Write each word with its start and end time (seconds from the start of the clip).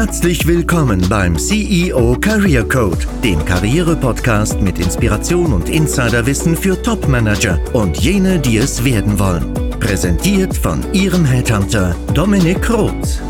Herzlich 0.00 0.46
willkommen 0.46 1.08
beim 1.08 1.36
CEO 1.36 2.16
Career 2.20 2.62
Code, 2.62 3.04
dem 3.24 3.44
Karriere-Podcast 3.44 4.60
mit 4.60 4.78
Inspiration 4.78 5.52
und 5.52 5.68
Insiderwissen 5.68 6.56
für 6.56 6.80
Top-Manager 6.80 7.58
und 7.74 7.98
jene, 7.98 8.38
die 8.38 8.58
es 8.58 8.84
werden 8.84 9.18
wollen. 9.18 9.52
Präsentiert 9.80 10.56
von 10.56 10.84
Ihrem 10.94 11.24
Headhunter 11.24 11.96
Dominik 12.14 12.70
Roth. 12.70 13.20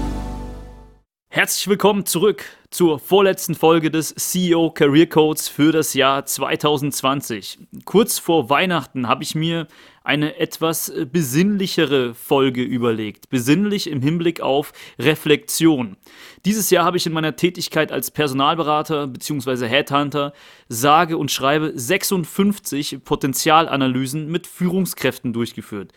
Herzlich 1.31 1.69
willkommen 1.69 2.05
zurück 2.05 2.45
zur 2.71 2.99
vorletzten 2.99 3.55
Folge 3.55 3.91
des 3.91 4.15
CEO 4.15 4.71
Career 4.71 5.09
Codes 5.09 5.49
für 5.49 5.73
das 5.73 5.95
Jahr 5.95 6.27
2020. 6.27 7.59
Kurz 7.87 8.19
vor 8.19 8.51
Weihnachten 8.51 9.09
habe 9.09 9.23
ich 9.23 9.35
mir 9.35 9.67
eine 10.05 10.39
etwas 10.39 10.93
besinnlichere 11.11 12.15
Folge 12.15 12.63
überlegt. 12.63 13.31
Besinnlich 13.31 13.89
im 13.89 14.03
Hinblick 14.03 14.41
auf 14.41 14.73
Reflexion. 14.99 15.97
Dieses 16.45 16.71
Jahr 16.71 16.85
habe 16.85 16.99
ich 16.99 17.07
in 17.07 17.13
meiner 17.13 17.37
Tätigkeit 17.37 17.91
als 17.91 18.11
Personalberater 18.11 19.07
bzw. 19.07 19.67
Headhunter 19.67 20.33
sage 20.69 21.17
und 21.17 21.31
schreibe 21.31 21.73
56 21.75 23.03
Potenzialanalysen 23.03 24.31
mit 24.31 24.47
Führungskräften 24.47 25.33
durchgeführt. 25.33 25.93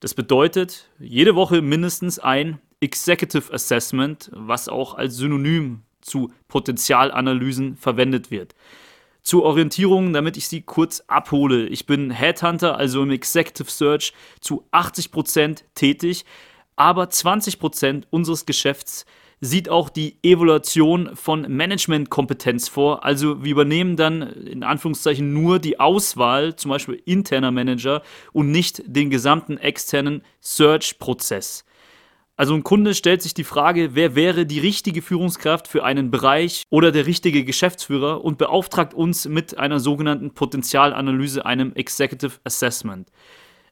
Das 0.00 0.14
bedeutet, 0.14 0.88
jede 0.98 1.34
Woche 1.34 1.62
mindestens 1.62 2.18
ein 2.18 2.58
Executive 2.80 3.52
Assessment, 3.52 4.30
was 4.34 4.68
auch 4.68 4.94
als 4.94 5.16
Synonym 5.16 5.82
zu 6.10 6.32
Potenzialanalysen 6.48 7.76
verwendet 7.76 8.30
wird. 8.30 8.54
Zur 9.22 9.44
Orientierung, 9.44 10.12
damit 10.12 10.36
ich 10.36 10.48
Sie 10.48 10.62
kurz 10.62 11.04
abhole. 11.06 11.66
Ich 11.66 11.86
bin 11.86 12.10
Headhunter, 12.10 12.76
also 12.76 13.02
im 13.02 13.10
Executive 13.10 13.70
Search, 13.70 14.12
zu 14.40 14.64
80% 14.72 15.62
tätig, 15.74 16.24
aber 16.76 17.04
20% 17.04 18.04
unseres 18.10 18.46
Geschäfts 18.46 19.04
sieht 19.42 19.68
auch 19.68 19.88
die 19.88 20.16
Evaluation 20.22 21.16
von 21.16 21.42
Managementkompetenz 21.54 22.68
vor. 22.68 23.04
Also 23.04 23.42
wir 23.42 23.52
übernehmen 23.52 23.96
dann 23.96 24.22
in 24.22 24.62
Anführungszeichen 24.62 25.32
nur 25.32 25.58
die 25.58 25.80
Auswahl, 25.80 26.56
zum 26.56 26.70
Beispiel 26.70 27.00
interner 27.06 27.50
Manager 27.50 28.02
und 28.32 28.50
nicht 28.50 28.82
den 28.86 29.10
gesamten 29.10 29.56
externen 29.56 30.22
Search-Prozess. 30.40 31.64
Also 32.40 32.54
ein 32.54 32.64
Kunde 32.64 32.94
stellt 32.94 33.20
sich 33.20 33.34
die 33.34 33.44
Frage, 33.44 33.94
wer 33.94 34.14
wäre 34.14 34.46
die 34.46 34.60
richtige 34.60 35.02
Führungskraft 35.02 35.68
für 35.68 35.84
einen 35.84 36.10
Bereich 36.10 36.62
oder 36.70 36.90
der 36.90 37.04
richtige 37.04 37.44
Geschäftsführer 37.44 38.24
und 38.24 38.38
beauftragt 38.38 38.94
uns 38.94 39.28
mit 39.28 39.58
einer 39.58 39.78
sogenannten 39.78 40.30
Potenzialanalyse, 40.30 41.44
einem 41.44 41.74
Executive 41.74 42.38
Assessment. 42.44 43.10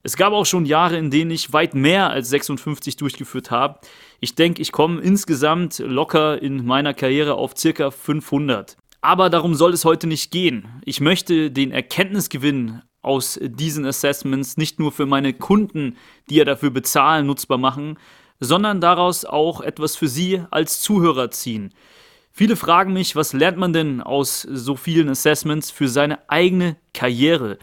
Es 0.03 0.17
gab 0.17 0.33
auch 0.33 0.45
schon 0.45 0.67
Jahre, 0.67 0.97
in 0.97 1.09
denen 1.09 1.31
ich 1.31 1.51
weit 1.51 1.73
mehr 1.73 2.11
als 2.11 2.29
56 2.29 2.95
durchgeführt 2.95 3.49
habe. 3.49 3.79
Ich 4.19 4.35
denke, 4.35 4.61
ich 4.61 4.71
komme 4.71 5.01
insgesamt 5.01 5.79
locker 5.79 6.39
in 6.39 6.63
meiner 6.63 6.93
Karriere 6.93 7.33
auf 7.33 7.57
circa 7.57 7.89
500. 7.89 8.77
Aber 9.01 9.31
darum 9.31 9.55
soll 9.55 9.73
es 9.73 9.83
heute 9.83 10.05
nicht 10.05 10.29
gehen. 10.29 10.67
Ich 10.85 11.01
möchte 11.01 11.49
den 11.49 11.71
Erkenntnisgewinn 11.71 12.83
aus 13.01 13.39
diesen 13.41 13.87
Assessments 13.87 14.57
nicht 14.57 14.79
nur 14.79 14.91
für 14.91 15.07
meine 15.07 15.33
Kunden, 15.33 15.95
die 16.29 16.35
ja 16.35 16.45
dafür 16.45 16.69
bezahlen, 16.69 17.25
nutzbar 17.25 17.57
machen, 17.57 17.97
sondern 18.39 18.81
daraus 18.81 19.25
auch 19.25 19.61
etwas 19.61 19.95
für 19.95 20.07
Sie 20.07 20.41
als 20.51 20.81
Zuhörer 20.81 21.31
ziehen. 21.31 21.73
Viele 22.31 22.55
fragen 22.55 22.93
mich, 22.93 23.15
was 23.15 23.33
lernt 23.33 23.57
man 23.57 23.73
denn 23.73 24.01
aus 24.01 24.41
so 24.41 24.75
vielen 24.75 25.09
Assessments 25.09 25.71
für 25.71 25.89
seine 25.89 26.29
eigene 26.29 26.77
Karriere? 26.93 27.57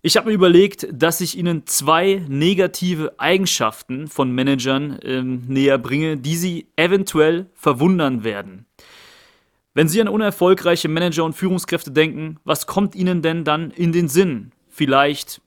Ich 0.00 0.16
habe 0.16 0.28
mir 0.28 0.34
überlegt, 0.34 0.86
dass 0.92 1.20
ich 1.20 1.36
Ihnen 1.36 1.66
zwei 1.66 2.22
negative 2.28 3.14
Eigenschaften 3.18 4.06
von 4.06 4.32
Managern 4.32 4.98
ähm, 5.02 5.44
näher 5.48 5.78
bringe, 5.78 6.18
die 6.18 6.36
Sie 6.36 6.66
eventuell 6.76 7.46
verwundern 7.54 8.22
werden. 8.22 8.66
Wenn 9.72 9.88
Sie 9.88 10.00
an 10.00 10.08
unerfolgreiche 10.08 10.88
Manager 10.88 11.24
und 11.24 11.32
Führungskräfte 11.32 11.90
denken, 11.90 12.38
was 12.44 12.66
kommt 12.66 12.94
Ihnen 12.94 13.22
denn 13.22 13.44
dann 13.44 13.70
in 13.70 13.92
den 13.92 14.08
Sinn? 14.08 14.52
Vielleicht 14.68 15.40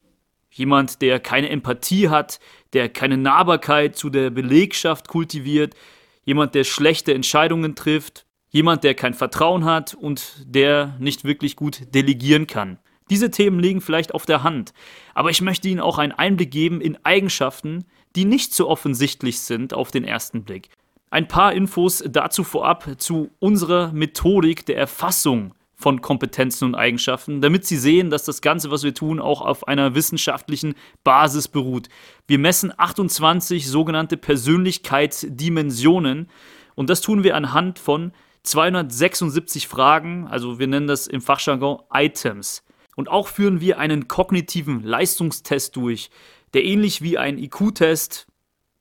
jemand, 0.58 1.02
der 1.02 1.20
keine 1.20 1.50
Empathie 1.50 2.10
hat, 2.10 2.40
der 2.74 2.90
keine 2.90 3.18
Nahbarkeit 3.18 3.96
zu 3.96 4.10
der 4.10 4.30
Belegschaft 4.30 5.08
kultiviert, 5.08 5.76
jemand, 6.24 6.56
der 6.56 6.64
schlechte 6.64 7.14
Entscheidungen 7.14 7.76
trifft, 7.76 8.26
jemand, 8.50 8.84
der 8.84 8.96
kein 8.96 9.14
Vertrauen 9.14 9.66
hat 9.66 9.94
und 9.94 10.46
der 10.46 10.96
nicht 11.00 11.24
wirklich 11.24 11.56
gut 11.56 11.94
delegieren 11.94 12.48
kann. 12.48 12.80
Diese 13.10 13.32
Themen 13.32 13.60
liegen 13.60 13.80
vielleicht 13.80 14.14
auf 14.14 14.26
der 14.26 14.44
Hand, 14.44 14.74
aber 15.14 15.30
ich 15.30 15.42
möchte 15.42 15.70
Ihnen 15.70 15.80
auch 15.80 15.98
einen 15.98 16.12
Einblick 16.12 16.52
geben 16.52 16.82
in 16.82 16.98
Eigenschaften, 17.06 17.86
die 18.16 18.26
nicht 18.26 18.54
so 18.54 18.68
offensichtlich 18.68 19.40
sind 19.40 19.74
auf 19.74 19.92
den 19.92 20.04
ersten 20.04 20.44
Blick. 20.44 20.70
Ein 21.10 21.30
paar 21.30 21.54
Infos 21.54 22.04
dazu 22.06 22.44
vorab 22.44 22.96
zu 22.98 23.30
unserer 23.40 23.94
Methodik 23.94 24.66
der 24.66 24.78
Erfassung 24.78 25.54
von 25.80 26.02
Kompetenzen 26.02 26.66
und 26.66 26.76
Eigenschaften, 26.76 27.40
damit 27.40 27.64
sie 27.66 27.78
sehen, 27.78 28.10
dass 28.10 28.26
das 28.26 28.42
Ganze, 28.42 28.72
was 28.72 28.82
wir 28.84 28.96
tun, 28.96 29.20
auch 29.20 29.42
auf 29.42 29.68
einer 29.68 29.94
wissenschaftlichen 29.94 30.74
Basis 31.04 31.48
beruht. 31.48 31.88
Wir 32.28 32.40
messen 32.40 32.74
28 32.76 33.70
sogenannte 33.70 34.18
Persönlichkeitsdimensionen 34.18 36.32
und 36.74 36.90
das 36.90 37.02
tun 37.02 37.24
wir 37.24 37.36
anhand 37.36 37.78
von 37.78 38.12
276 38.42 39.68
Fragen, 39.68 40.26
also 40.28 40.58
wir 40.58 40.66
nennen 40.68 40.88
das 40.88 41.06
im 41.06 41.22
Fachjargon 41.22 41.84
Items. 41.94 42.64
Und 42.96 43.10
auch 43.10 43.28
führen 43.28 43.62
wir 43.62 43.78
einen 43.78 44.08
kognitiven 44.08 44.82
Leistungstest 44.84 45.76
durch, 45.76 46.10
der 46.56 46.64
ähnlich 46.64 47.04
wie 47.04 47.20
ein 47.20 47.38
IQ-Test 47.38 48.26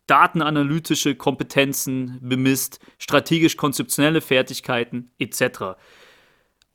datenanalytische 0.07 1.17
Kompetenzen 1.17 2.19
bemisst, 2.23 2.81
strategisch-konzeptionelle 2.99 4.23
Fertigkeiten 4.23 5.11
etc. 5.19 5.77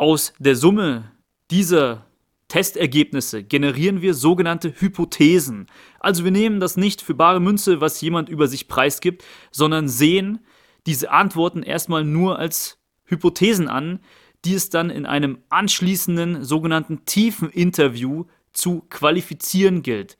Aus 0.01 0.33
der 0.39 0.55
Summe 0.55 1.11
dieser 1.51 2.07
Testergebnisse 2.47 3.43
generieren 3.43 4.01
wir 4.01 4.15
sogenannte 4.15 4.73
Hypothesen. 4.75 5.67
Also 5.99 6.23
wir 6.23 6.31
nehmen 6.31 6.59
das 6.59 6.75
nicht 6.75 7.03
für 7.03 7.13
bare 7.13 7.39
Münze, 7.39 7.81
was 7.81 8.01
jemand 8.01 8.27
über 8.27 8.47
sich 8.47 8.67
preisgibt, 8.67 9.23
sondern 9.51 9.87
sehen 9.87 10.39
diese 10.87 11.11
Antworten 11.11 11.61
erstmal 11.61 12.03
nur 12.03 12.39
als 12.39 12.79
Hypothesen 13.05 13.67
an, 13.67 13.99
die 14.43 14.55
es 14.55 14.71
dann 14.71 14.89
in 14.89 15.05
einem 15.05 15.43
anschließenden 15.49 16.43
sogenannten 16.43 17.05
tiefen 17.05 17.51
Interview 17.51 18.25
zu 18.53 18.81
qualifizieren 18.89 19.83
gilt. 19.83 20.17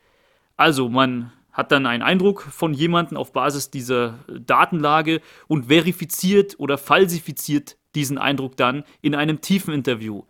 Also 0.58 0.90
man 0.90 1.34
hat 1.52 1.72
dann 1.72 1.88
einen 1.88 2.04
Eindruck 2.04 2.44
von 2.44 2.76
jemandem 2.76 3.18
auf 3.18 3.34
Basis 3.34 3.72
dieser 3.72 4.20
Datenlage 4.28 5.22
und 5.48 5.70
verifiziert 5.70 6.60
oder 6.60 6.78
falsifiziert 6.78 7.78
diesen 7.96 8.18
Eindruck 8.18 8.58
dann 8.58 8.84
in 9.02 9.16
einem 9.16 9.42
tiefen 9.42 9.74
Interview. 9.74 10.24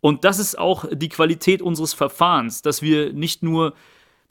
Und 0.00 0.24
das 0.24 0.38
ist 0.38 0.58
auch 0.58 0.84
die 0.92 1.08
Qualität 1.08 1.62
unseres 1.62 1.94
Verfahrens, 1.94 2.62
dass 2.62 2.82
wir 2.82 3.12
nicht 3.12 3.42
nur 3.42 3.74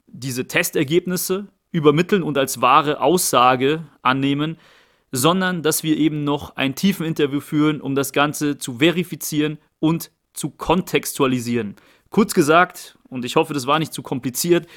diese 0.06 0.46
Testergebnisse 0.46 1.48
übermitteln 1.72 2.22
und 2.22 2.38
als 2.38 2.60
wahre 2.60 3.00
Aussage 3.00 3.84
annehmen, 4.02 4.56
sondern 5.10 5.62
dass 5.62 5.82
wir 5.82 5.96
eben 5.96 6.22
noch 6.24 6.56
ein 6.56 6.74
tiefen 6.74 7.04
Interview 7.04 7.40
führen, 7.40 7.80
um 7.80 7.94
das 7.94 8.12
Ganze 8.12 8.58
zu 8.58 8.78
verifizieren 8.78 9.58
und 9.80 10.10
zu 10.32 10.50
kontextualisieren. 10.50 11.76
Kurz 12.10 12.34
gesagt, 12.34 12.96
und 13.08 13.24
ich 13.24 13.34
hoffe, 13.36 13.54
das 13.54 13.66
war 13.66 13.78
nicht 13.80 13.92
zu 13.92 14.02
kompliziert, 14.02 14.68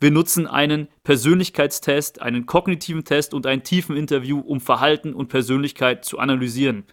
wir 0.00 0.10
nutzen 0.10 0.46
einen 0.46 0.88
Persönlichkeitstest, 1.02 2.20
einen 2.20 2.46
kognitiven 2.46 3.04
Test 3.04 3.34
und 3.34 3.46
ein 3.46 3.62
tiefen 3.62 3.96
Interview, 3.96 4.40
um 4.40 4.60
Verhalten 4.60 5.14
und 5.14 5.28
Persönlichkeit 5.28 6.04
zu 6.04 6.18
analysieren. 6.18 6.84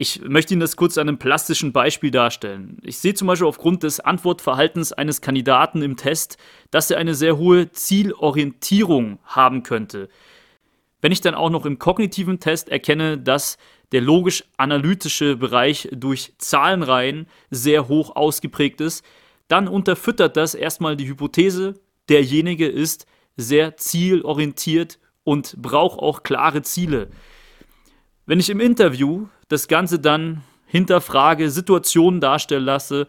Ich 0.00 0.22
möchte 0.22 0.54
Ihnen 0.54 0.60
das 0.60 0.76
kurz 0.76 0.96
an 0.96 1.08
einem 1.08 1.18
plastischen 1.18 1.72
Beispiel 1.72 2.12
darstellen. 2.12 2.78
Ich 2.82 2.98
sehe 2.98 3.14
zum 3.14 3.26
Beispiel 3.26 3.48
aufgrund 3.48 3.82
des 3.82 3.98
Antwortverhaltens 3.98 4.92
eines 4.92 5.20
Kandidaten 5.20 5.82
im 5.82 5.96
Test, 5.96 6.38
dass 6.70 6.92
er 6.92 6.98
eine 6.98 7.16
sehr 7.16 7.36
hohe 7.36 7.72
Zielorientierung 7.72 9.18
haben 9.24 9.64
könnte. 9.64 10.08
Wenn 11.00 11.10
ich 11.10 11.20
dann 11.20 11.34
auch 11.34 11.50
noch 11.50 11.66
im 11.66 11.80
kognitiven 11.80 12.38
Test 12.38 12.68
erkenne, 12.68 13.18
dass 13.18 13.58
der 13.90 14.00
logisch-analytische 14.00 15.34
Bereich 15.34 15.88
durch 15.90 16.32
Zahlenreihen 16.38 17.26
sehr 17.50 17.88
hoch 17.88 18.14
ausgeprägt 18.14 18.80
ist, 18.80 19.04
dann 19.48 19.66
unterfüttert 19.66 20.36
das 20.36 20.54
erstmal 20.54 20.96
die 20.96 21.08
Hypothese, 21.08 21.74
derjenige 22.08 22.68
ist 22.68 23.06
sehr 23.36 23.76
zielorientiert 23.76 25.00
und 25.24 25.60
braucht 25.60 25.98
auch 25.98 26.22
klare 26.22 26.62
Ziele. 26.62 27.08
Wenn 28.26 28.38
ich 28.38 28.50
im 28.50 28.60
Interview 28.60 29.26
das 29.48 29.68
Ganze 29.68 29.98
dann 29.98 30.42
hinterfrage, 30.66 31.50
Situationen 31.50 32.20
darstellen 32.20 32.64
lasse, 32.64 33.06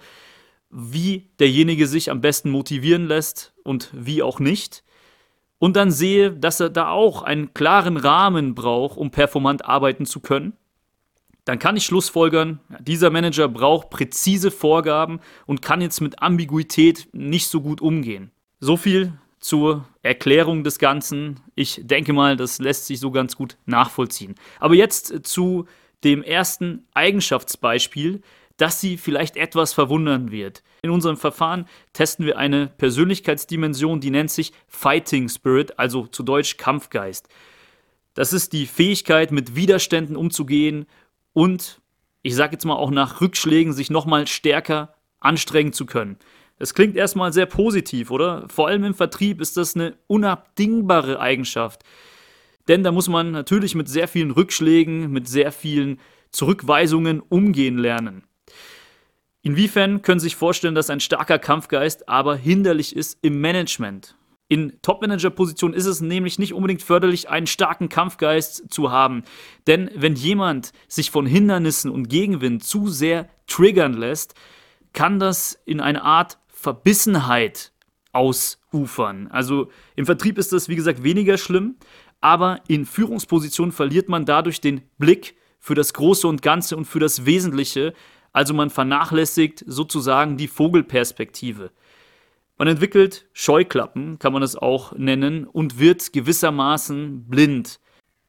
wie 0.70 1.28
derjenige 1.40 1.88
sich 1.88 2.10
am 2.12 2.22
besten 2.22 2.50
motivieren 2.50 3.08
lässt 3.08 3.54
und 3.64 3.90
wie 3.94 4.24
auch 4.24 4.40
nicht, 4.40 4.84
und 5.60 5.76
dann 5.76 5.92
sehe, 5.92 6.32
dass 6.32 6.62
er 6.62 6.70
da 6.70 6.90
auch 6.90 7.22
einen 7.22 7.54
klaren 7.54 7.98
Rahmen 7.98 8.56
braucht, 8.56 8.98
um 8.98 9.12
performant 9.12 9.66
arbeiten 9.66 10.06
zu 10.06 10.22
können, 10.22 10.54
dann 11.46 11.60
kann 11.60 11.76
ich 11.76 11.86
schlussfolgern, 11.86 12.60
dieser 12.80 13.10
Manager 13.10 13.48
braucht 13.48 13.90
präzise 13.90 14.52
Vorgaben 14.52 15.20
und 15.46 15.62
kann 15.62 15.82
jetzt 15.82 16.00
mit 16.00 16.22
Ambiguität 16.22 17.10
nicht 17.12 17.48
so 17.48 17.62
gut 17.62 17.82
umgehen. 17.82 18.32
So 18.60 18.78
viel 18.78 19.14
zur 19.40 19.86
Erklärung 20.02 20.64
des 20.64 20.80
Ganzen. 20.80 21.40
Ich 21.56 21.82
denke 21.84 22.14
mal, 22.14 22.38
das 22.38 22.60
lässt 22.60 22.86
sich 22.86 23.00
so 23.00 23.12
ganz 23.12 23.36
gut 23.36 23.58
nachvollziehen. 23.66 24.36
Aber 24.60 24.76
jetzt 24.76 25.26
zu 25.26 25.66
dem 26.04 26.24
ersten 26.24 26.88
Eigenschaftsbeispiel, 26.94 28.22
das 28.58 28.82
Sie 28.82 28.98
vielleicht 28.98 29.38
etwas 29.38 29.74
verwundern 29.74 30.32
wird. 30.32 30.64
In 30.82 30.90
unserem 30.90 31.18
Verfahren 31.18 31.66
testen 31.94 32.26
wir 32.26 32.38
eine 32.38 32.68
Persönlichkeitsdimension, 32.68 34.02
die 34.02 34.12
nennt 34.12 34.32
sich 34.32 34.54
Fighting 34.68 35.30
Spirit, 35.30 35.80
also 35.80 36.08
zu 36.08 36.24
Deutsch 36.24 36.58
Kampfgeist. 36.58 37.28
Das 38.14 38.34
ist 38.34 38.54
die 38.54 38.66
Fähigkeit, 38.66 39.32
mit 39.32 39.56
Widerständen 39.56 40.16
umzugehen 40.16 40.88
und, 41.34 41.80
ich 42.22 42.36
sage 42.36 42.54
jetzt 42.54 42.66
mal 42.66 42.76
auch 42.76 42.92
nach 42.92 43.22
Rückschlägen, 43.22 43.72
sich 43.72 43.90
nochmal 43.90 44.28
stärker 44.28 44.94
anstrengen 45.20 45.74
zu 45.74 45.86
können. 45.86 46.18
Es 46.58 46.74
klingt 46.74 46.98
erstmal 46.98 47.32
sehr 47.32 47.46
positiv, 47.46 48.12
oder? 48.12 48.46
Vor 48.50 48.68
allem 48.68 48.84
im 48.84 48.94
Vertrieb 48.94 49.40
ist 49.40 49.56
das 49.56 49.76
eine 49.76 49.96
unabdingbare 50.08 51.20
Eigenschaft. 51.20 51.84
Denn 52.70 52.84
da 52.84 52.94
muss 52.94 53.10
man 53.10 53.32
natürlich 53.32 53.76
mit 53.76 53.90
sehr 53.90 54.08
vielen 54.08 54.32
Rückschlägen, 54.32 55.12
mit 55.12 55.28
sehr 55.28 55.52
vielen 55.52 56.00
Zurückweisungen 56.32 57.20
umgehen 57.20 57.78
lernen. 57.78 58.24
Inwiefern 59.42 60.02
können 60.02 60.20
Sie 60.20 60.28
sich 60.28 60.36
vorstellen, 60.36 60.76
dass 60.76 60.90
ein 60.90 61.00
starker 61.00 61.40
Kampfgeist 61.40 62.08
aber 62.08 62.36
hinderlich 62.36 62.96
ist 62.96 63.18
im 63.22 63.42
Management? 63.42 64.16
In 64.50 64.80
Top-Manager-Positionen 64.82 65.76
ist 65.76 65.86
es 65.86 66.02
nämlich 66.02 66.40
nicht 66.40 66.54
unbedingt 66.54 66.82
förderlich, 66.82 67.30
einen 67.30 67.48
starken 67.48 67.90
Kampfgeist 67.90 68.72
zu 68.72 68.92
haben. 68.92 69.24
Denn 69.68 69.90
wenn 69.96 70.16
jemand 70.16 70.72
sich 70.88 71.12
von 71.12 71.26
Hindernissen 71.26 71.92
und 71.92 72.10
Gegenwind 72.10 72.64
zu 72.64 72.88
sehr 72.88 73.30
triggern 73.48 73.94
lässt, 73.94 74.34
kann 74.94 75.20
das 75.20 75.60
in 75.66 75.80
eine 75.80 76.04
Art 76.04 76.40
Verbissenheit 76.48 77.72
ausufern. 78.12 79.28
Also 79.28 79.70
im 79.96 80.06
Vertrieb 80.06 80.38
ist 80.38 80.52
das, 80.52 80.68
wie 80.68 80.76
gesagt, 80.76 81.04
weniger 81.04 81.38
schlimm, 81.38 81.76
aber 82.22 82.62
in 82.68 82.86
Führungspositionen 82.86 83.72
verliert 83.72 84.10
man 84.10 84.26
dadurch 84.26 84.62
den 84.62 84.82
Blick 84.98 85.36
für 85.60 85.76
das 85.76 85.94
Große 85.94 86.28
und 86.28 86.42
Ganze 86.42 86.76
und 86.78 86.86
für 86.86 87.00
das 87.00 87.26
Wesentliche. 87.26 87.94
Also 88.32 88.54
man 88.54 88.70
vernachlässigt 88.70 89.64
sozusagen 89.66 90.38
die 90.38 90.48
Vogelperspektive. 90.48 91.72
Man 92.58 92.68
entwickelt 92.68 93.28
Scheuklappen, 93.32 94.20
kann 94.20 94.34
man 94.34 94.44
es 94.44 94.56
auch 94.56 94.94
nennen, 94.94 95.46
und 95.46 95.80
wird 95.80 96.12
gewissermaßen 96.12 97.30
blind. 97.30 97.80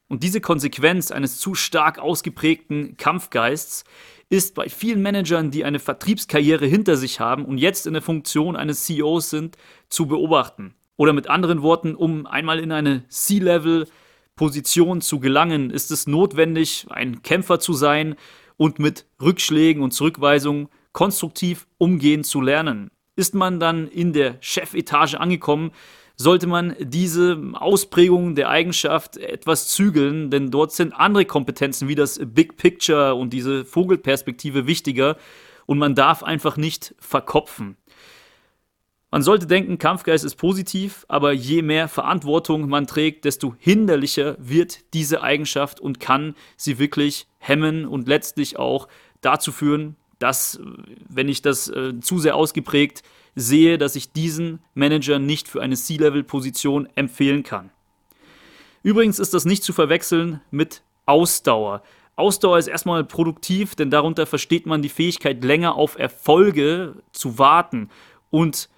Und 0.07 0.23
diese 0.23 0.41
Konsequenz 0.41 1.11
eines 1.11 1.39
zu 1.39 1.53
stark 1.55 1.99
ausgeprägten 1.99 2.97
Kampfgeists 2.97 3.83
ist 4.29 4.55
bei 4.55 4.69
vielen 4.69 5.01
Managern, 5.01 5.51
die 5.51 5.65
eine 5.65 5.79
Vertriebskarriere 5.79 6.65
hinter 6.65 6.95
sich 6.95 7.19
haben 7.19 7.43
und 7.43 7.57
jetzt 7.57 7.85
in 7.85 7.93
der 7.93 8.01
Funktion 8.01 8.55
eines 8.55 8.85
CEOs 8.85 9.29
sind, 9.29 9.57
zu 9.89 10.07
beobachten. 10.07 10.75
Oder 10.97 11.13
mit 11.13 11.27
anderen 11.27 11.61
Worten, 11.61 11.95
um 11.95 12.25
einmal 12.25 12.59
in 12.59 12.71
eine 12.71 13.07
C-Level-Position 13.07 15.01
zu 15.01 15.19
gelangen, 15.19 15.69
ist 15.69 15.91
es 15.91 16.07
notwendig, 16.07 16.85
ein 16.89 17.21
Kämpfer 17.23 17.59
zu 17.59 17.73
sein 17.73 18.15
und 18.57 18.79
mit 18.79 19.07
Rückschlägen 19.21 19.81
und 19.81 19.91
Zurückweisungen 19.91 20.67
konstruktiv 20.91 21.67
umgehen 21.77 22.23
zu 22.23 22.41
lernen. 22.41 22.91
Ist 23.15 23.33
man 23.33 23.59
dann 23.59 23.87
in 23.87 24.13
der 24.13 24.37
Chefetage 24.41 25.15
angekommen, 25.15 25.71
sollte 26.15 26.47
man 26.47 26.75
diese 26.79 27.41
Ausprägung 27.53 28.35
der 28.35 28.49
Eigenschaft 28.49 29.17
etwas 29.17 29.69
zügeln, 29.69 30.29
denn 30.29 30.51
dort 30.51 30.71
sind 30.71 30.93
andere 30.93 31.25
Kompetenzen 31.25 31.87
wie 31.87 31.95
das 31.95 32.19
Big 32.23 32.57
Picture 32.57 33.15
und 33.15 33.31
diese 33.33 33.65
Vogelperspektive 33.65 34.67
wichtiger 34.67 35.17
und 35.65 35.79
man 35.79 35.95
darf 35.95 36.23
einfach 36.23 36.57
nicht 36.57 36.95
verkopfen. 36.99 37.77
Man 39.13 39.23
sollte 39.23 39.45
denken, 39.45 39.77
Kampfgeist 39.77 40.23
ist 40.23 40.35
positiv, 40.35 41.05
aber 41.09 41.33
je 41.33 41.61
mehr 41.61 41.89
Verantwortung 41.89 42.69
man 42.69 42.87
trägt, 42.87 43.25
desto 43.25 43.55
hinderlicher 43.59 44.37
wird 44.39 44.79
diese 44.93 45.21
Eigenschaft 45.21 45.81
und 45.81 45.99
kann 45.99 46.33
sie 46.55 46.79
wirklich 46.79 47.27
hemmen 47.37 47.85
und 47.85 48.07
letztlich 48.07 48.57
auch 48.57 48.87
dazu 49.19 49.51
führen, 49.51 49.97
dass, 50.17 50.61
wenn 51.09 51.27
ich 51.27 51.41
das 51.41 51.67
äh, 51.67 51.99
zu 51.99 52.19
sehr 52.19 52.37
ausgeprägt 52.37 53.03
sehe, 53.35 53.77
dass 53.77 53.97
ich 53.97 54.13
diesen 54.13 54.59
Manager 54.75 55.19
nicht 55.19 55.49
für 55.49 55.61
eine 55.61 55.75
C-Level-Position 55.75 56.87
empfehlen 56.95 57.43
kann. 57.43 57.69
Übrigens 58.81 59.19
ist 59.19 59.33
das 59.33 59.43
nicht 59.43 59.63
zu 59.63 59.73
verwechseln 59.73 60.39
mit 60.51 60.83
Ausdauer. 61.05 61.83
Ausdauer 62.15 62.59
ist 62.59 62.67
erstmal 62.67 63.03
produktiv, 63.03 63.75
denn 63.75 63.89
darunter 63.89 64.25
versteht 64.25 64.65
man 64.65 64.81
die 64.81 64.89
Fähigkeit, 64.89 65.43
länger 65.43 65.75
auf 65.75 65.97
Erfolge 65.97 66.95
zu 67.11 67.37
warten 67.37 67.89
und 68.29 68.69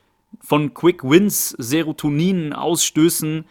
von 0.41 0.73
Quick 0.73 1.03
Wins, 1.03 1.55
Serotonin 1.57 2.53
ausstößen, 2.53 3.45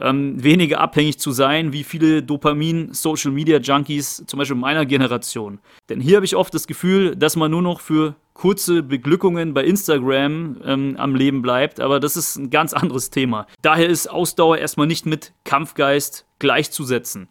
ähm, 0.00 0.42
weniger 0.42 0.80
abhängig 0.80 1.18
zu 1.18 1.32
sein 1.32 1.72
wie 1.72 1.84
viele 1.84 2.22
Dopamin-Social-Media-Junkies, 2.22 4.24
zum 4.26 4.38
Beispiel 4.38 4.56
meiner 4.56 4.86
Generation. 4.86 5.60
Denn 5.88 6.00
hier 6.00 6.16
habe 6.16 6.24
ich 6.24 6.34
oft 6.34 6.52
das 6.54 6.66
Gefühl, 6.66 7.14
dass 7.14 7.36
man 7.36 7.50
nur 7.50 7.62
noch 7.62 7.80
für 7.80 8.16
kurze 8.34 8.82
Beglückungen 8.82 9.54
bei 9.54 9.64
Instagram 9.64 10.60
ähm, 10.64 10.96
am 10.98 11.14
Leben 11.14 11.42
bleibt, 11.42 11.80
aber 11.80 12.00
das 12.00 12.16
ist 12.16 12.36
ein 12.36 12.50
ganz 12.50 12.72
anderes 12.72 13.10
Thema. 13.10 13.46
Daher 13.60 13.88
ist 13.88 14.10
Ausdauer 14.10 14.58
erstmal 14.58 14.86
nicht 14.86 15.06
mit 15.06 15.32
Kampfgeist 15.44 16.26
gleichzusetzen. 16.38 17.28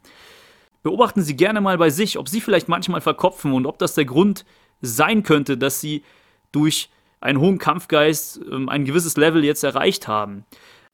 Beobachten 0.84 1.22
Sie 1.22 1.36
gerne 1.36 1.62
mal 1.62 1.78
bei 1.78 1.90
sich, 1.90 2.18
ob 2.18 2.30
Sie 2.30 2.42
vielleicht 2.42 2.70
manchmal 2.70 3.02
verkopfen 3.02 3.54
und 3.54 3.66
ob 3.66 3.80
das 3.80 3.96
der 3.96 4.06
Grund 4.06 4.46
sein 4.82 5.24
könnte, 5.24 5.58
dass 5.58 5.82
Sie 5.82 6.04
durch 6.52 6.90
einen 7.22 7.40
hohen 7.40 7.58
Kampfgeist 7.58 8.42
ähm, 8.52 8.68
ein 8.68 8.86
gewisses 8.86 9.16
Level 9.16 9.46
jetzt 9.46 9.64
erreicht 9.64 10.08
haben. 10.08 10.46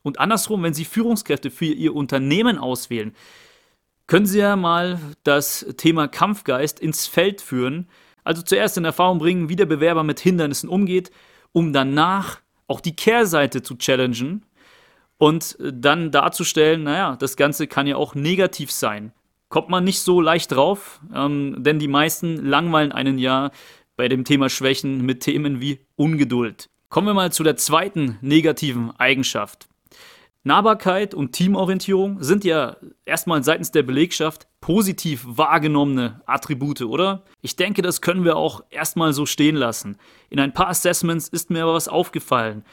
Und 0.04 0.20
andersrum, 0.20 0.64
wenn 0.64 0.74
Sie 0.74 0.86
Führungskräfte 0.86 1.50
für 1.50 1.66
Ihr 1.66 1.96
Unternehmen 1.96 2.58
auswählen, 2.58 3.16
können 4.06 4.26
Sie 4.26 4.40
ja 4.40 4.56
mal 4.56 5.00
das 5.24 5.66
Thema 5.78 6.08
Kampfgeist 6.08 6.80
ins 6.80 7.08
Feld 7.08 7.42
führen. 7.42 7.90
Also 8.24 8.42
zuerst 8.42 8.78
in 8.78 8.86
Erfahrung 8.86 9.20
bringen, 9.20 9.50
wie 9.50 9.56
der 9.56 9.66
Bewerber 9.66 10.04
mit 10.04 10.20
Hindernissen 10.20 10.70
umgeht, 10.70 11.12
um 11.52 11.74
danach 11.74 12.40
auch 12.68 12.82
die 12.82 12.96
Kehrseite 12.96 13.62
zu 13.62 13.76
challengen 13.76 14.46
und 15.18 15.58
dann 15.60 16.12
darzustellen, 16.12 16.84
naja, 16.84 17.16
das 17.18 17.38
Ganze 17.38 17.68
kann 17.68 17.88
ja 17.88 17.96
auch 17.96 18.16
negativ 18.16 18.72
sein. 18.72 19.14
Kommt 19.50 19.70
man 19.70 19.84
nicht 19.84 20.02
so 20.02 20.20
leicht 20.20 20.52
drauf, 20.52 21.00
ähm, 21.14 21.56
denn 21.60 21.80
die 21.80 21.88
meisten 21.88 22.46
langweilen 22.46 22.92
einen 22.92 23.18
ja 23.18 23.52
bei 23.98 24.08
dem 24.08 24.24
Thema 24.24 24.50
Schwächen 24.50 25.06
mit 25.06 25.22
Themen 25.22 25.60
wie 25.60 25.80
Ungeduld. 25.98 26.70
Kommen 26.88 27.08
wir 27.08 27.14
mal 27.14 27.34
zu 27.34 27.44
der 27.44 27.58
zweiten 27.58 28.18
negativen 28.22 28.92
Eigenschaft. 28.98 29.68
Nahbarkeit 30.44 31.14
und 31.14 31.34
Teamorientierung 31.34 32.24
sind 32.24 32.46
ja 32.46 32.78
erstmal 33.04 33.44
seitens 33.44 33.72
der 33.72 33.84
Belegschaft 33.84 34.48
positiv 34.62 35.26
wahrgenommene 35.28 36.22
Attribute, 36.26 36.84
oder? 36.84 37.24
Ich 37.42 37.58
denke, 37.58 37.82
das 37.82 38.00
können 38.02 38.24
wir 38.24 38.38
auch 38.38 38.62
erstmal 38.70 39.12
so 39.12 39.26
stehen 39.26 39.58
lassen. 39.58 39.98
In 40.30 40.40
ein 40.40 40.54
paar 40.54 40.70
Assessments 40.70 41.28
ist 41.28 41.50
mir 41.50 41.64
aber 41.64 41.74
was 41.74 41.90
aufgefallen. 41.90 42.64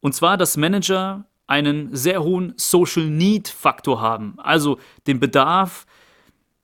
Und 0.00 0.14
zwar, 0.14 0.38
dass 0.38 0.56
Manager 0.56 1.26
einen 1.46 1.94
sehr 1.94 2.22
hohen 2.22 2.54
Social 2.56 3.04
Need 3.04 3.48
Faktor 3.48 4.00
haben, 4.00 4.38
also 4.38 4.78
den 5.06 5.20
Bedarf, 5.20 5.84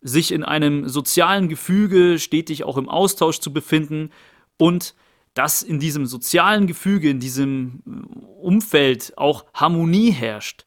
sich 0.00 0.32
in 0.32 0.44
einem 0.44 0.88
sozialen 0.88 1.48
Gefüge 1.48 2.18
stetig 2.18 2.64
auch 2.64 2.76
im 2.76 2.88
Austausch 2.88 3.40
zu 3.40 3.52
befinden 3.52 4.10
und 4.58 4.94
dass 5.34 5.62
in 5.62 5.78
diesem 5.78 6.06
sozialen 6.06 6.66
Gefüge, 6.66 7.10
in 7.10 7.20
diesem 7.20 7.82
Umfeld 8.40 9.12
auch 9.16 9.44
Harmonie 9.52 10.10
herrscht. 10.10 10.64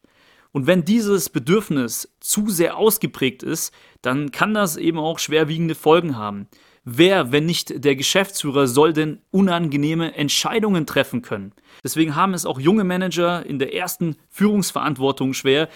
Und 0.52 0.68
wenn 0.68 0.86
dieses 0.86 1.30
Bedürfnis 1.30 2.14
zu 2.20 2.50
sehr 2.50 2.78
ausgeprägt 2.78 3.44
ist, 3.44 3.74
dann 4.02 4.32
kann 4.32 4.54
das 4.54 4.78
eben 4.78 5.00
auch 5.00 5.20
schwerwiegende 5.20 5.76
Folgen 5.76 6.18
haben. 6.18 6.48
Wer, 6.84 7.32
wenn 7.32 7.46
nicht 7.46 7.84
der 7.84 7.96
Geschäftsführer, 7.96 8.68
soll 8.68 8.94
denn 8.94 9.22
unangenehme 9.32 10.16
Entscheidungen 10.16 10.86
treffen 10.86 11.22
können? 11.22 11.52
Deswegen 11.84 12.16
haben 12.16 12.34
es 12.34 12.46
auch 12.46 12.60
junge 12.60 12.84
Manager 12.84 13.46
in 13.46 13.60
der 13.60 13.74
ersten 13.74 14.16
Führungsverantwortung 14.30 15.34
schwer, 15.34 15.70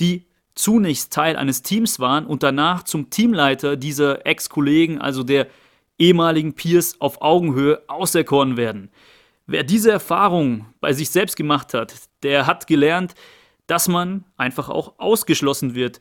die 0.00 0.26
zunächst 0.56 1.12
Teil 1.12 1.36
eines 1.36 1.62
Teams 1.62 2.00
waren 2.00 2.26
und 2.26 2.42
danach 2.42 2.82
zum 2.82 3.10
Teamleiter 3.10 3.76
dieser 3.76 4.26
Ex-Kollegen, 4.26 5.00
also 5.00 5.22
der 5.22 5.46
ehemaligen 5.98 6.54
Peers 6.54 7.00
auf 7.00 7.22
Augenhöhe 7.22 7.82
auserkoren 7.86 8.56
werden. 8.56 8.90
Wer 9.46 9.62
diese 9.62 9.92
Erfahrung 9.92 10.66
bei 10.80 10.92
sich 10.92 11.10
selbst 11.10 11.36
gemacht 11.36 11.72
hat, 11.72 11.94
der 12.22 12.46
hat 12.46 12.66
gelernt, 12.66 13.14
dass 13.66 13.86
man 13.86 14.24
einfach 14.36 14.68
auch 14.68 14.98
ausgeschlossen 14.98 15.74
wird. 15.74 16.00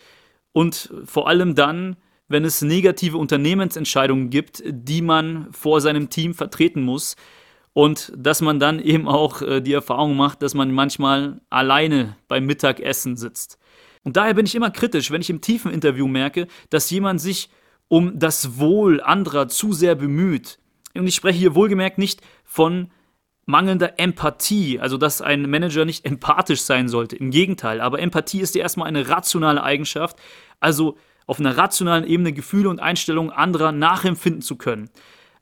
Und 0.51 0.91
vor 1.05 1.27
allem 1.27 1.53
dann, 1.53 1.97
wenn 2.27 2.45
es 2.45 2.62
negative 2.62 3.17
Unternehmensentscheidungen 3.17 4.29
gibt, 4.29 4.63
die 4.65 5.01
man 5.01 5.51
vor 5.51 5.81
seinem 5.81 6.09
Team 6.09 6.33
vertreten 6.33 6.81
muss. 6.81 7.15
Und 7.74 8.13
dass 8.15 8.41
man 8.41 8.59
dann 8.59 8.79
eben 8.79 9.07
auch 9.07 9.41
äh, 9.41 9.62
die 9.62 9.74
Erfahrung 9.74 10.15
macht, 10.15 10.41
dass 10.41 10.53
man 10.53 10.71
manchmal 10.71 11.41
alleine 11.50 12.15
beim 12.29 12.45
Mittagessen 12.45 13.17
sitzt. 13.17 13.59
Und 14.05 14.15
daher 14.15 14.35
bin 14.35 14.45
ich 14.45 14.55
immer 14.55 14.71
kritisch, 14.71 15.12
wenn 15.12 15.19
ich 15.19 15.29
im 15.29 15.41
tiefen 15.41 15.71
Interview 15.71 16.07
merke, 16.07 16.47
dass 16.69 16.89
jemand 16.89 17.19
sich 17.19 17.50
um 17.88 18.17
das 18.17 18.57
Wohl 18.57 19.01
anderer 19.01 19.47
zu 19.50 19.74
sehr 19.74 19.95
bemüht. 19.95 20.59
Und 20.95 21.07
ich 21.07 21.15
spreche 21.15 21.39
hier 21.39 21.55
wohlgemerkt 21.55 21.97
nicht 21.97 22.21
von 22.45 22.91
mangelnder 23.45 24.00
Empathie, 24.00 24.79
also 24.79 24.97
dass 24.97 25.21
ein 25.21 25.50
Manager 25.50 25.85
nicht 25.85 26.05
empathisch 26.05 26.62
sein 26.62 26.88
sollte. 26.88 27.15
Im 27.15 27.31
Gegenteil, 27.31 27.81
aber 27.81 28.00
Empathie 28.00 28.41
ist 28.41 28.55
ja 28.55 28.62
erstmal 28.62 28.88
eine 28.88 29.09
rationale 29.09 29.62
Eigenschaft, 29.62 30.17
also 30.59 30.97
auf 31.27 31.39
einer 31.39 31.57
rationalen 31.57 32.05
Ebene 32.05 32.33
Gefühle 32.33 32.69
und 32.69 32.79
Einstellungen 32.79 33.31
anderer 33.31 33.71
nachempfinden 33.71 34.41
zu 34.41 34.55
können. 34.55 34.89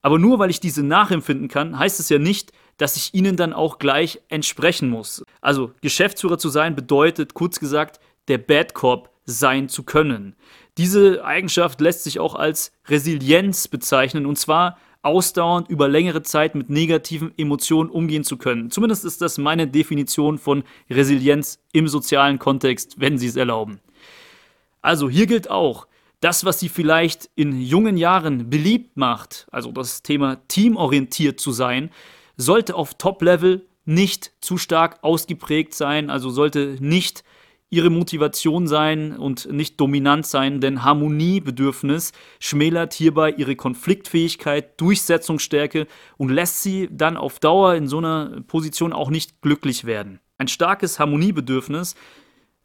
Aber 0.01 0.19
nur 0.19 0.39
weil 0.39 0.49
ich 0.49 0.59
diese 0.59 0.83
nachempfinden 0.83 1.47
kann, 1.47 1.77
heißt 1.77 1.99
es 1.99 2.09
ja 2.09 2.19
nicht, 2.19 2.51
dass 2.77 2.97
ich 2.97 3.13
ihnen 3.13 3.37
dann 3.37 3.53
auch 3.53 3.77
gleich 3.77 4.21
entsprechen 4.29 4.89
muss. 4.89 5.23
Also 5.39 5.71
Geschäftsführer 5.81 6.37
zu 6.37 6.49
sein 6.49 6.75
bedeutet, 6.75 7.33
kurz 7.33 7.59
gesagt, 7.59 7.99
der 8.27 8.37
Bad 8.37 8.73
Cop 8.73 9.09
sein 9.25 9.69
zu 9.69 9.83
können. 9.83 10.35
Diese 10.77 11.23
Eigenschaft 11.23 11.79
lässt 11.81 12.03
sich 12.03 12.19
auch 12.19 12.35
als 12.35 12.71
Resilienz 12.87 13.67
bezeichnen 13.67 14.25
und 14.25 14.37
zwar 14.37 14.77
ausdauernd 15.01 15.69
über 15.69 15.87
längere 15.87 16.23
Zeit 16.23 16.55
mit 16.55 16.69
negativen 16.69 17.37
Emotionen 17.37 17.89
umgehen 17.89 18.23
zu 18.23 18.37
können. 18.37 18.71
Zumindest 18.71 19.03
ist 19.03 19.21
das 19.21 19.37
meine 19.37 19.67
Definition 19.67 20.37
von 20.37 20.63
Resilienz 20.89 21.59
im 21.73 21.87
sozialen 21.87 22.39
Kontext, 22.39 22.99
wenn 22.99 23.17
Sie 23.17 23.27
es 23.27 23.35
erlauben. 23.35 23.81
Also 24.81 25.09
hier 25.09 25.27
gilt 25.27 25.49
auch, 25.49 25.87
das, 26.21 26.45
was 26.45 26.59
Sie 26.61 26.69
vielleicht 26.69 27.29
in 27.35 27.59
jungen 27.61 27.97
Jahren 27.97 28.49
beliebt 28.49 28.95
macht, 28.95 29.45
also 29.51 29.73
das 29.73 30.03
Thema 30.03 30.37
teamorientiert 30.47 31.37
zu 31.37 31.51
sein, 31.51 31.91
sollte 32.37 32.75
auf 32.75 32.93
Top-Level 32.93 33.67
nicht 33.83 34.31
zu 34.39 34.57
stark 34.57 35.03
ausgeprägt 35.03 35.73
sein, 35.73 36.09
also 36.09 36.29
sollte 36.29 36.77
nicht 36.79 37.25
ihre 37.73 37.89
Motivation 37.89 38.67
sein 38.67 39.17
und 39.17 39.51
nicht 39.51 39.81
dominant 39.81 40.27
sein, 40.27 40.61
denn 40.61 40.83
Harmoniebedürfnis 40.83 42.11
schmälert 42.39 42.93
hierbei 42.93 43.31
ihre 43.31 43.55
Konfliktfähigkeit, 43.55 44.79
Durchsetzungsstärke 44.79 45.87
und 46.17 46.29
lässt 46.29 46.61
sie 46.61 46.87
dann 46.91 47.17
auf 47.17 47.39
Dauer 47.39 47.73
in 47.73 47.87
so 47.87 47.97
einer 47.97 48.41
Position 48.45 48.93
auch 48.93 49.09
nicht 49.09 49.41
glücklich 49.41 49.85
werden. 49.85 50.19
Ein 50.37 50.47
starkes 50.47 50.99
Harmoniebedürfnis 50.99 51.95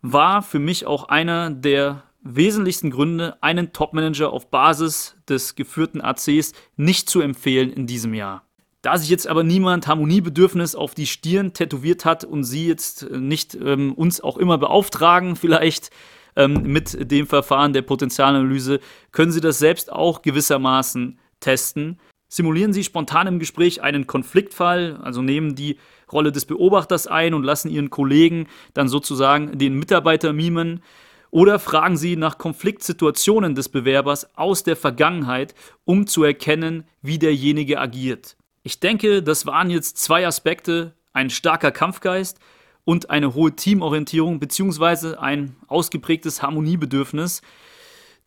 war 0.02 0.42
für 0.42 0.58
mich 0.58 0.86
auch 0.86 1.08
einer 1.08 1.50
der 1.50 2.02
wesentlichsten 2.20 2.90
Gründe, 2.90 3.42
einen 3.42 3.72
Topmanager 3.72 4.30
auf 4.30 4.50
Basis 4.50 5.16
des 5.26 5.54
geführten 5.54 6.02
ACs 6.02 6.52
nicht 6.76 7.08
zu 7.08 7.20
empfehlen 7.22 7.72
in 7.72 7.86
diesem 7.86 8.12
Jahr. 8.12 8.47
Da 8.82 8.96
sich 8.96 9.10
jetzt 9.10 9.26
aber 9.26 9.42
niemand 9.42 9.88
Harmoniebedürfnis 9.88 10.76
auf 10.76 10.94
die 10.94 11.06
Stirn 11.06 11.52
tätowiert 11.52 12.04
hat 12.04 12.24
und 12.24 12.44
Sie 12.44 12.68
jetzt 12.68 13.10
nicht 13.10 13.54
ähm, 13.54 13.92
uns 13.92 14.20
auch 14.20 14.36
immer 14.36 14.56
beauftragen, 14.56 15.34
vielleicht 15.34 15.90
ähm, 16.36 16.62
mit 16.62 17.10
dem 17.10 17.26
Verfahren 17.26 17.72
der 17.72 17.82
Potenzialanalyse, 17.82 18.78
können 19.10 19.32
Sie 19.32 19.40
das 19.40 19.58
selbst 19.58 19.92
auch 19.92 20.22
gewissermaßen 20.22 21.18
testen. 21.40 21.98
Simulieren 22.28 22.72
Sie 22.72 22.84
spontan 22.84 23.26
im 23.26 23.38
Gespräch 23.40 23.82
einen 23.82 24.06
Konfliktfall, 24.06 25.00
also 25.02 25.22
nehmen 25.22 25.56
die 25.56 25.78
Rolle 26.12 26.30
des 26.30 26.44
Beobachters 26.44 27.08
ein 27.08 27.34
und 27.34 27.42
lassen 27.42 27.70
Ihren 27.70 27.90
Kollegen 27.90 28.46
dann 28.74 28.88
sozusagen 28.88 29.58
den 29.58 29.76
Mitarbeiter 29.78 30.32
mimen. 30.32 30.82
Oder 31.30 31.58
fragen 31.58 31.96
Sie 31.96 32.16
nach 32.16 32.38
Konfliktsituationen 32.38 33.54
des 33.54 33.68
Bewerbers 33.68 34.36
aus 34.36 34.62
der 34.62 34.76
Vergangenheit, 34.76 35.54
um 35.84 36.06
zu 36.06 36.22
erkennen, 36.22 36.84
wie 37.02 37.18
derjenige 37.18 37.80
agiert. 37.80 38.37
Ich 38.68 38.80
denke, 38.80 39.22
das 39.22 39.46
waren 39.46 39.70
jetzt 39.70 39.96
zwei 39.96 40.26
Aspekte, 40.26 40.92
ein 41.14 41.30
starker 41.30 41.70
Kampfgeist 41.70 42.38
und 42.84 43.08
eine 43.08 43.32
hohe 43.32 43.56
Teamorientierung 43.56 44.40
bzw. 44.40 45.16
ein 45.16 45.56
ausgeprägtes 45.68 46.42
Harmoniebedürfnis, 46.42 47.40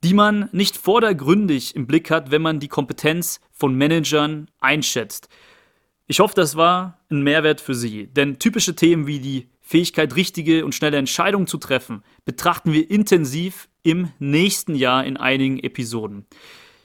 die 0.04 0.16
man 0.16 0.50
nicht 0.52 0.78
vordergründig 0.78 1.76
im 1.76 1.86
Blick 1.86 2.10
hat, 2.10 2.32
wenn 2.32 2.42
man 2.42 2.60
die 2.60 2.70
Kompetenz 2.70 3.40
von 3.52 3.76
Managern 3.76 4.50
einschätzt. 4.60 5.30
Ich 6.08 6.20
hoffe, 6.20 6.34
das 6.34 6.56
war 6.56 6.98
ein 7.12 7.22
Mehrwert 7.22 7.62
für 7.62 7.76
Sie, 7.76 8.08
denn 8.08 8.40
typische 8.40 8.76
Themen 8.76 9.06
wie 9.06 9.20
die 9.20 9.48
Fähigkeit, 9.60 10.16
richtige 10.16 10.66
und 10.66 10.74
schnelle 10.74 10.98
Entscheidungen 10.98 11.46
zu 11.46 11.60
treffen, 11.60 12.02
betrachten 12.26 12.74
wir 12.74 12.90
intensiv 12.90 13.70
im 13.84 14.10
nächsten 14.18 14.74
Jahr 14.74 15.06
in 15.06 15.18
einigen 15.18 15.60
Episoden. 15.60 16.26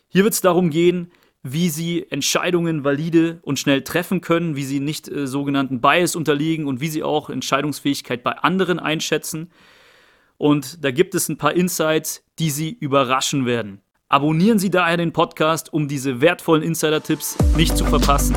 Hier 0.09 0.25
wird 0.25 0.35
es 0.35 0.43
darum 0.43 0.69
gehen, 0.69 1.11
wie 1.53 1.69
sie 1.69 2.07
Entscheidungen 2.11 2.85
valide 2.85 3.39
und 3.43 3.59
schnell 3.59 3.83
treffen 3.83 4.21
können, 4.21 4.57
wie 4.57 4.65
sie 4.65 4.81
nicht 4.81 5.09
äh, 5.09 5.27
sogenannten 5.27 5.81
Bias 5.81 6.17
unterliegen 6.17 6.67
und 6.67 6.81
wie 6.81 6.89
sie 6.89 7.03
auch 7.03 7.31
Entscheidungsfähigkeit 7.31 8.23
bei 8.23 8.33
anderen 8.33 8.79
einschätzen. 8.79 9.51
Und 10.39 10.85
da 10.85 10.91
gibt 10.91 11.15
es 11.15 11.29
ein 11.29 11.39
paar 11.39 11.55
Insights, 11.55 12.25
die 12.39 12.51
Sie 12.51 12.71
überraschen 12.71 13.47
werden. 13.47 13.81
Abonnieren 14.09 14.59
Sie 14.59 14.71
daher 14.71 14.97
den 14.97 15.13
Podcast, 15.13 15.73
um 15.73 15.89
diese 15.89 16.21
wertvollen 16.21 16.63
Insider-Tipps 16.63 17.37
nicht 17.57 17.77
zu 17.77 17.85
verpassen. 17.85 18.37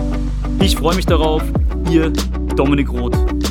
Ich 0.61 0.77
freue 0.77 0.95
mich 0.95 1.05
darauf. 1.05 1.43
Ihr 1.91 2.11
Dominik 2.55 2.89
Roth. 2.91 3.48